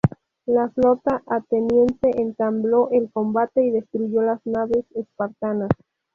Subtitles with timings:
[0.47, 5.69] La flota ateniense entabló el combate y destruyó las naves espartanas.